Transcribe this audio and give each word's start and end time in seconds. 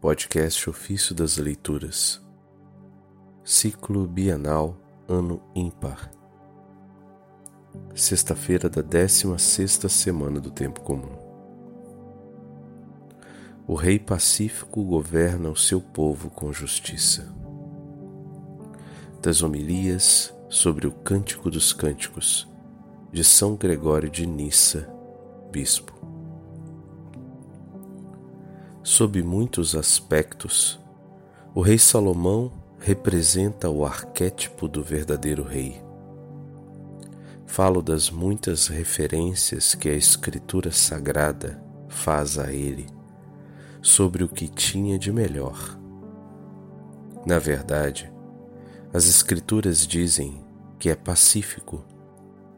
Podcast 0.00 0.70
Ofício 0.70 1.12
das 1.12 1.38
Leituras, 1.38 2.24
Ciclo 3.42 4.06
Bienal, 4.06 4.76
Ano 5.08 5.42
Ímpar, 5.56 6.12
Sexta-feira 7.96 8.68
da 8.68 8.80
16 8.80 9.80
semana 9.90 10.38
do 10.38 10.52
Tempo 10.52 10.82
Comum. 10.82 11.18
O 13.66 13.74
Rei 13.74 13.98
Pacífico 13.98 14.84
governa 14.84 15.50
o 15.50 15.56
seu 15.56 15.80
povo 15.80 16.30
com 16.30 16.52
justiça. 16.52 17.34
Das 19.20 19.42
homilias 19.42 20.32
sobre 20.48 20.86
o 20.86 20.92
Cântico 20.92 21.50
dos 21.50 21.72
Cânticos, 21.72 22.48
de 23.12 23.24
São 23.24 23.56
Gregório 23.56 24.08
de 24.08 24.28
Nissa, 24.28 24.88
Bispo. 25.50 25.97
Sob 28.90 29.22
muitos 29.22 29.76
aspectos, 29.76 30.80
o 31.54 31.60
rei 31.60 31.78
Salomão 31.78 32.50
representa 32.78 33.68
o 33.68 33.84
arquétipo 33.84 34.66
do 34.66 34.82
verdadeiro 34.82 35.42
rei. 35.42 35.78
Falo 37.44 37.82
das 37.82 38.10
muitas 38.10 38.66
referências 38.66 39.74
que 39.74 39.90
a 39.90 39.94
Escritura 39.94 40.72
Sagrada 40.72 41.62
faz 41.86 42.38
a 42.38 42.50
ele 42.50 42.86
sobre 43.82 44.24
o 44.24 44.28
que 44.28 44.48
tinha 44.48 44.98
de 44.98 45.12
melhor. 45.12 45.78
Na 47.26 47.38
verdade, 47.38 48.10
as 48.90 49.06
Escrituras 49.06 49.86
dizem 49.86 50.42
que 50.78 50.88
é 50.88 50.94
pacífico 50.94 51.84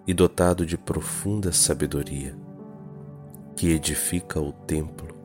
e 0.06 0.14
dotado 0.14 0.64
de 0.64 0.78
profunda 0.78 1.50
sabedoria, 1.50 2.38
que 3.56 3.70
edifica 3.70 4.40
o 4.40 4.52
templo 4.52 5.19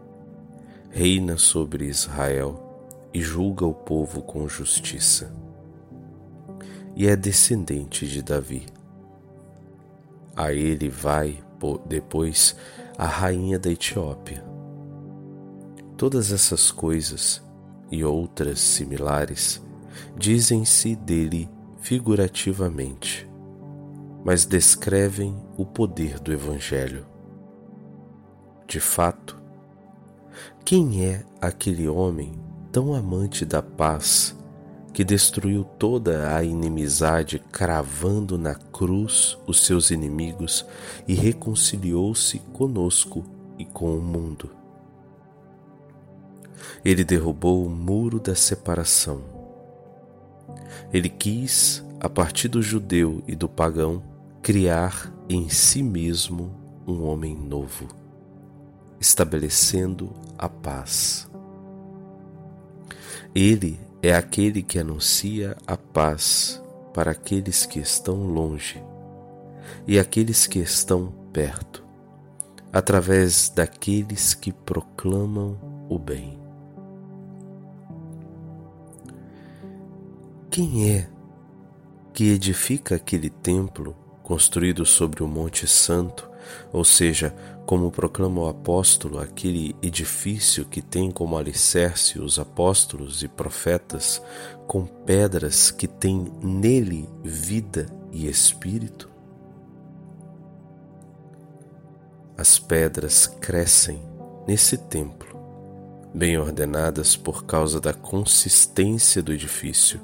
reina 0.95 1.37
sobre 1.37 1.87
Israel 1.87 3.09
e 3.13 3.19
julga 3.21 3.65
o 3.65 3.73
povo 3.73 4.21
com 4.21 4.47
justiça. 4.47 5.29
E 6.95 7.05
é 7.05 7.17
descendente 7.17 8.07
de 8.07 8.21
Davi. 8.21 8.65
A 10.33 10.53
ele 10.53 10.87
vai 10.87 11.43
depois 11.85 12.55
a 12.97 13.05
rainha 13.05 13.59
da 13.59 13.69
Etiópia. 13.69 14.41
Todas 15.97 16.31
essas 16.31 16.71
coisas 16.71 17.43
e 17.91 18.01
outras 18.01 18.61
similares 18.61 19.61
dizem-se 20.17 20.95
dele 20.95 21.49
figurativamente, 21.81 23.29
mas 24.23 24.45
descrevem 24.45 25.35
o 25.57 25.65
poder 25.65 26.21
do 26.21 26.31
Evangelho. 26.31 27.05
De 28.65 28.79
fato, 28.79 29.43
quem 30.63 31.05
é 31.05 31.23
aquele 31.41 31.87
homem 31.87 32.33
tão 32.71 32.93
amante 32.93 33.45
da 33.45 33.61
paz 33.61 34.35
que 34.93 35.03
destruiu 35.03 35.63
toda 35.63 36.35
a 36.35 36.43
inimizade, 36.43 37.39
cravando 37.51 38.37
na 38.37 38.55
cruz 38.55 39.37
os 39.45 39.65
seus 39.65 39.91
inimigos 39.91 40.65
e 41.07 41.13
reconciliou-se 41.13 42.39
conosco 42.53 43.25
e 43.59 43.65
com 43.65 43.97
o 43.97 44.01
mundo? 44.01 44.49
Ele 46.83 47.03
derrubou 47.03 47.65
o 47.65 47.69
muro 47.69 48.19
da 48.19 48.35
separação. 48.35 49.21
Ele 50.93 51.09
quis, 51.09 51.83
a 51.99 52.09
partir 52.09 52.47
do 52.47 52.61
judeu 52.61 53.23
e 53.27 53.35
do 53.35 53.49
pagão, 53.49 54.01
criar 54.41 55.13
em 55.27 55.49
si 55.49 55.83
mesmo 55.83 56.51
um 56.87 57.03
homem 57.03 57.35
novo 57.35 58.04
estabelecendo 58.99 60.13
a 60.37 60.47
paz. 60.49 61.29
Ele 63.33 63.79
é 64.01 64.15
aquele 64.15 64.61
que 64.61 64.79
anuncia 64.79 65.57
a 65.67 65.75
paz 65.75 66.61
para 66.93 67.11
aqueles 67.11 67.65
que 67.65 67.79
estão 67.79 68.25
longe 68.27 68.81
e 69.87 69.99
aqueles 69.99 70.47
que 70.47 70.59
estão 70.59 71.13
perto, 71.33 71.83
através 72.71 73.49
daqueles 73.49 74.33
que 74.33 74.51
proclamam 74.51 75.57
o 75.89 75.99
bem. 75.99 76.39
Quem 80.49 80.89
é 80.91 81.09
que 82.13 82.29
edifica 82.29 82.95
aquele 82.95 83.29
templo 83.29 83.93
construído 84.23 84.85
sobre 84.85 85.21
o 85.21 85.27
Monte 85.27 85.67
Santo, 85.67 86.29
ou 86.71 86.85
seja, 86.85 87.35
como 87.65 87.91
proclama 87.91 88.41
o 88.41 88.47
apóstolo, 88.47 89.19
aquele 89.19 89.75
edifício 89.81 90.65
que 90.65 90.81
tem 90.81 91.09
como 91.09 91.37
alicerce 91.37 92.19
os 92.19 92.37
apóstolos 92.37 93.23
e 93.23 93.27
profetas, 93.27 94.21
com 94.67 94.85
pedras 94.85 95.71
que 95.71 95.87
têm 95.87 96.31
nele 96.41 97.09
vida 97.23 97.87
e 98.11 98.27
espírito? 98.27 99.09
As 102.37 102.59
pedras 102.59 103.25
crescem 103.27 104.01
nesse 104.47 104.77
templo, 104.77 105.35
bem 106.13 106.37
ordenadas 106.37 107.15
por 107.15 107.45
causa 107.45 107.79
da 107.79 107.93
consistência 107.93 109.23
do 109.23 109.33
edifício, 109.33 109.99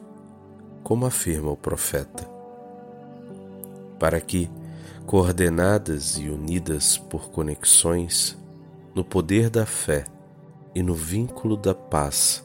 como 0.84 1.06
afirma 1.06 1.52
o 1.52 1.58
profeta 1.58 2.32
para 4.02 4.20
que, 4.20 4.50
coordenadas 5.06 6.18
e 6.18 6.30
unidas 6.30 6.98
por 6.98 7.30
conexões, 7.30 8.38
no 8.94 9.04
poder 9.04 9.50
da 9.50 9.66
fé 9.66 10.06
e 10.74 10.82
no 10.82 10.94
vínculo 10.94 11.58
da 11.58 11.74
paz, 11.74 12.44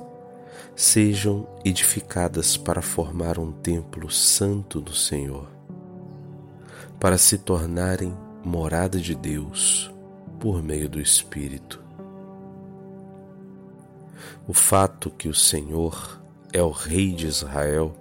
sejam 0.74 1.46
edificadas 1.64 2.56
para 2.56 2.82
formar 2.82 3.38
um 3.38 3.52
templo 3.52 4.10
santo 4.10 4.80
do 4.80 4.94
Senhor, 4.94 5.48
para 6.98 7.18
se 7.18 7.38
tornarem 7.38 8.16
morada 8.44 8.98
de 8.98 9.14
Deus 9.14 9.92
por 10.38 10.62
meio 10.62 10.88
do 10.88 11.00
Espírito. 11.00 11.82
O 14.46 14.52
fato 14.52 15.10
que 15.10 15.28
o 15.28 15.34
Senhor 15.34 16.20
é 16.52 16.62
o 16.62 16.70
Rei 16.70 17.12
de 17.12 17.26
Israel 17.26 17.94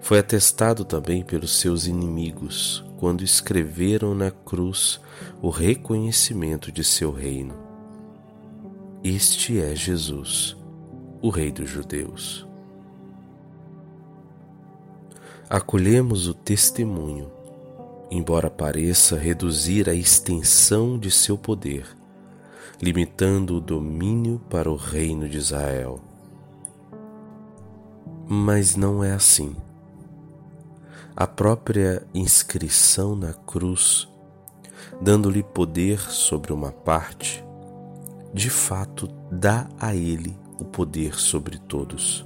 foi 0.00 0.18
atestado 0.18 0.84
também 0.84 1.22
pelos 1.22 1.58
seus 1.58 1.86
inimigos 1.86 2.87
quando 2.98 3.22
escreveram 3.22 4.12
na 4.12 4.28
cruz 4.28 5.00
o 5.40 5.50
reconhecimento 5.50 6.72
de 6.72 6.82
seu 6.82 7.12
reino. 7.12 7.54
Este 9.04 9.60
é 9.60 9.74
Jesus, 9.74 10.56
o 11.22 11.30
Rei 11.30 11.52
dos 11.52 11.70
Judeus. 11.70 12.44
Acolhemos 15.48 16.26
o 16.26 16.34
testemunho, 16.34 17.30
embora 18.10 18.50
pareça 18.50 19.16
reduzir 19.16 19.88
a 19.88 19.94
extensão 19.94 20.98
de 20.98 21.08
seu 21.08 21.38
poder, 21.38 21.86
limitando 22.82 23.58
o 23.58 23.60
domínio 23.60 24.40
para 24.50 24.68
o 24.68 24.74
reino 24.74 25.28
de 25.28 25.38
Israel. 25.38 26.00
Mas 28.26 28.74
não 28.74 29.04
é 29.04 29.12
assim 29.12 29.54
a 31.20 31.26
própria 31.26 32.06
inscrição 32.14 33.16
na 33.16 33.32
cruz, 33.32 34.08
dando-lhe 35.02 35.42
poder 35.42 35.98
sobre 35.98 36.52
uma 36.52 36.70
parte, 36.70 37.44
de 38.32 38.48
fato 38.48 39.08
dá 39.28 39.68
a 39.80 39.96
ele 39.96 40.38
o 40.60 40.64
poder 40.64 41.16
sobre 41.16 41.58
todos. 41.58 42.24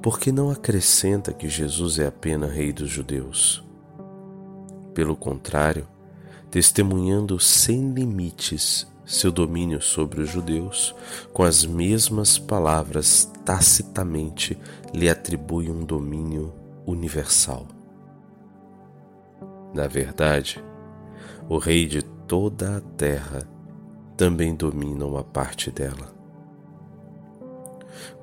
Porque 0.00 0.30
não 0.30 0.52
acrescenta 0.52 1.32
que 1.32 1.48
Jesus 1.48 1.98
é 1.98 2.06
apenas 2.06 2.52
Rei 2.52 2.72
dos 2.72 2.88
Judeus. 2.88 3.60
Pelo 4.94 5.16
contrário, 5.16 5.88
testemunhando 6.48 7.40
sem 7.40 7.90
limites 7.90 8.86
seu 9.04 9.32
domínio 9.32 9.82
sobre 9.82 10.20
os 10.20 10.30
judeus, 10.30 10.94
com 11.32 11.42
as 11.42 11.66
mesmas 11.66 12.38
palavras 12.38 13.28
tacitamente 13.44 14.56
lhe 14.94 15.08
atribui 15.10 15.68
um 15.68 15.84
domínio 15.84 16.49
universal. 17.00 17.66
Na 19.72 19.86
verdade, 19.86 20.62
o 21.48 21.56
Rei 21.56 21.86
de 21.86 22.02
toda 22.02 22.76
a 22.76 22.80
terra 22.80 23.48
também 24.18 24.54
domina 24.54 25.06
uma 25.06 25.24
parte 25.24 25.70
dela. 25.70 26.14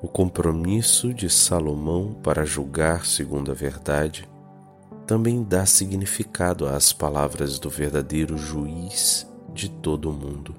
O 0.00 0.06
compromisso 0.06 1.12
de 1.12 1.28
Salomão 1.28 2.14
para 2.22 2.44
julgar 2.44 3.04
segundo 3.04 3.50
a 3.50 3.54
verdade 3.54 4.28
também 5.06 5.42
dá 5.42 5.66
significado 5.66 6.66
às 6.66 6.92
palavras 6.92 7.58
do 7.58 7.68
verdadeiro 7.68 8.36
juiz 8.36 9.26
de 9.52 9.68
todo 9.68 10.10
o 10.10 10.12
mundo, 10.12 10.54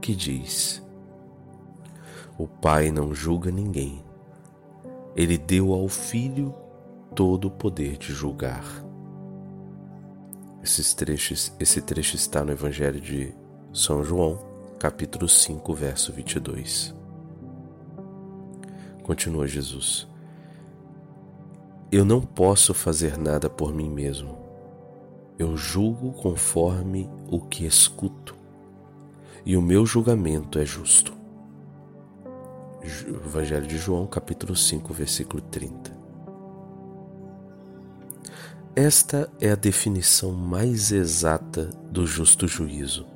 que 0.00 0.14
diz: 0.14 0.82
O 2.38 2.46
Pai 2.46 2.90
não 2.90 3.12
julga 3.12 3.50
ninguém, 3.50 4.02
ele 5.14 5.36
deu 5.36 5.72
ao 5.74 5.88
Filho 5.88 6.54
todo 7.18 7.46
o 7.46 7.50
poder 7.50 7.96
de 7.96 8.12
julgar. 8.12 8.64
Esses 10.62 10.94
trechos, 10.94 11.52
esse 11.58 11.82
trecho 11.82 12.14
está 12.14 12.44
no 12.44 12.52
Evangelho 12.52 13.00
de 13.00 13.34
São 13.72 14.04
João, 14.04 14.38
capítulo 14.78 15.28
5, 15.28 15.74
verso 15.74 16.12
22. 16.12 16.94
Continua 19.02 19.48
Jesus. 19.48 20.06
Eu 21.90 22.04
não 22.04 22.20
posso 22.20 22.72
fazer 22.72 23.18
nada 23.18 23.50
por 23.50 23.74
mim 23.74 23.90
mesmo. 23.90 24.38
Eu 25.36 25.56
julgo 25.56 26.12
conforme 26.12 27.10
o 27.28 27.40
que 27.40 27.66
escuto, 27.66 28.36
e 29.44 29.56
o 29.56 29.62
meu 29.62 29.84
julgamento 29.84 30.56
é 30.60 30.64
justo. 30.64 31.12
Evangelho 32.80 33.66
de 33.66 33.76
João, 33.76 34.06
capítulo 34.06 34.54
5, 34.54 34.94
versículo 34.94 35.42
30. 35.42 35.97
Esta 38.74 39.28
é 39.40 39.50
a 39.50 39.56
definição 39.56 40.32
mais 40.32 40.92
exata 40.92 41.70
do 41.90 42.06
justo 42.06 42.46
juízo. 42.46 43.06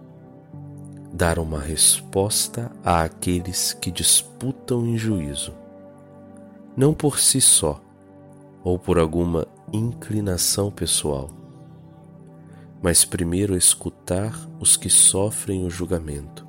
Dar 1.12 1.38
uma 1.38 1.60
resposta 1.60 2.72
àqueles 2.84 3.72
que 3.72 3.90
disputam 3.90 4.86
em 4.86 4.96
juízo, 4.96 5.54
não 6.76 6.94
por 6.94 7.18
si 7.18 7.40
só 7.40 7.80
ou 8.64 8.78
por 8.78 8.98
alguma 8.98 9.46
inclinação 9.72 10.70
pessoal, 10.70 11.30
mas 12.82 13.04
primeiro 13.04 13.56
escutar 13.56 14.34
os 14.58 14.76
que 14.76 14.90
sofrem 14.90 15.64
o 15.64 15.70
julgamento 15.70 16.46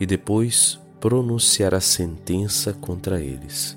e 0.00 0.06
depois 0.06 0.80
pronunciar 0.98 1.74
a 1.74 1.80
sentença 1.80 2.72
contra 2.72 3.20
eles. 3.20 3.76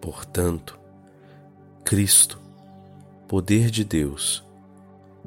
Portanto, 0.00 0.78
Cristo, 1.86 2.40
poder 3.28 3.70
de 3.70 3.84
Deus, 3.84 4.44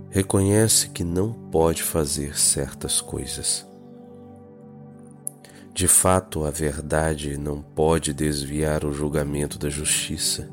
reconhece 0.10 0.90
que 0.90 1.06
não 1.06 1.32
pode 1.32 1.82
fazer 1.82 2.38
certas 2.38 3.00
coisas. 3.00 3.66
De 5.74 5.88
fato, 5.88 6.44
a 6.44 6.52
verdade 6.52 7.38
não 7.38 7.62
pode 7.62 8.14
desviar 8.14 8.84
o 8.84 8.92
julgamento 8.92 9.58
da 9.58 9.70
justiça. 9.70 10.50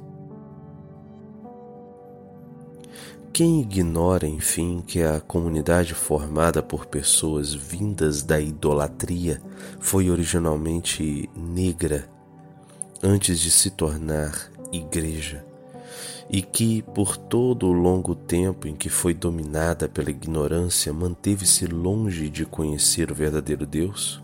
Quem 3.32 3.60
ignora, 3.60 4.28
enfim, 4.28 4.84
que 4.86 5.02
a 5.02 5.20
comunidade 5.20 5.92
formada 5.92 6.62
por 6.62 6.86
pessoas 6.86 7.52
vindas 7.52 8.22
da 8.22 8.40
idolatria 8.40 9.42
foi 9.80 10.08
originalmente 10.08 11.28
negra 11.34 12.08
antes 13.02 13.40
de 13.40 13.50
se 13.50 13.70
tornar 13.70 14.52
igreja? 14.70 15.44
E 16.28 16.42
que, 16.42 16.82
por 16.82 17.16
todo 17.16 17.66
o 17.66 17.72
longo 17.72 18.14
tempo 18.14 18.66
em 18.66 18.74
que 18.74 18.88
foi 18.88 19.14
dominada 19.14 19.88
pela 19.88 20.10
ignorância, 20.10 20.92
manteve-se 20.92 21.66
longe 21.66 22.28
de 22.28 22.44
conhecer 22.44 23.10
o 23.10 23.14
verdadeiro 23.14 23.66
Deus? 23.66 24.22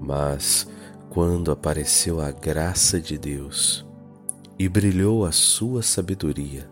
Mas, 0.00 0.66
quando 1.10 1.50
apareceu 1.50 2.20
a 2.20 2.30
graça 2.30 3.00
de 3.00 3.18
Deus 3.18 3.84
e 4.58 4.68
brilhou 4.68 5.24
a 5.26 5.32
sua 5.32 5.82
sabedoria, 5.82 6.70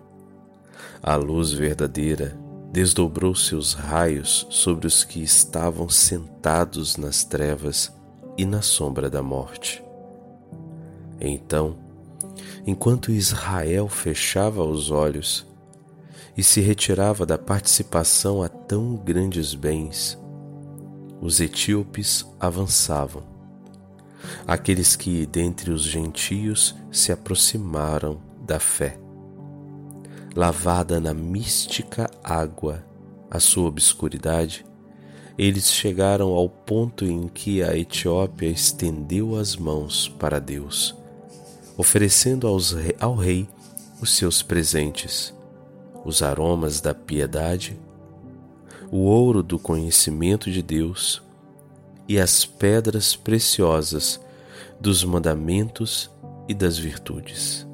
a 1.02 1.14
luz 1.16 1.52
verdadeira 1.52 2.38
desdobrou 2.72 3.34
seus 3.34 3.72
raios 3.74 4.46
sobre 4.50 4.86
os 4.86 5.04
que 5.04 5.22
estavam 5.22 5.88
sentados 5.88 6.96
nas 6.96 7.24
trevas 7.24 7.92
e 8.36 8.44
na 8.44 8.62
sombra 8.62 9.08
da 9.08 9.22
morte. 9.22 9.82
Então, 11.20 11.76
enquanto 12.66 13.10
Israel 13.10 13.88
fechava 13.88 14.62
os 14.62 14.90
olhos 14.90 15.46
e 16.36 16.42
se 16.42 16.60
retirava 16.60 17.24
da 17.26 17.38
participação 17.38 18.42
a 18.42 18.48
tão 18.48 18.94
grandes 18.96 19.54
bens, 19.54 20.18
os 21.20 21.40
etíopes 21.40 22.26
avançavam. 22.38 23.22
Aqueles 24.46 24.94
que 24.94 25.26
dentre 25.26 25.70
os 25.70 25.82
gentios 25.82 26.74
se 26.92 27.10
aproximaram 27.10 28.20
da 28.46 28.60
fé. 28.60 28.98
Lavada 30.34 31.00
na 31.00 31.12
mística 31.12 32.10
água 32.22 32.84
a 33.30 33.40
sua 33.40 33.68
obscuridade, 33.68 34.64
eles 35.36 35.70
chegaram 35.72 36.30
ao 36.30 36.48
ponto 36.48 37.04
em 37.04 37.28
que 37.28 37.62
a 37.62 37.76
Etiópia 37.76 38.48
estendeu 38.48 39.36
as 39.36 39.56
mãos 39.56 40.08
para 40.08 40.38
Deus 40.40 40.97
oferecendo 41.78 42.48
aos, 42.48 42.74
ao 42.98 43.14
rei 43.14 43.48
os 44.00 44.10
seus 44.10 44.42
presentes, 44.42 45.32
os 46.04 46.22
aromas 46.22 46.80
da 46.80 46.92
piedade, 46.92 47.78
o 48.90 48.98
ouro 48.98 49.44
do 49.44 49.60
conhecimento 49.60 50.50
de 50.50 50.60
Deus 50.60 51.22
e 52.08 52.18
as 52.18 52.44
pedras 52.44 53.14
preciosas 53.14 54.20
dos 54.80 55.04
mandamentos 55.04 56.10
e 56.48 56.54
das 56.54 56.76
virtudes. 56.76 57.67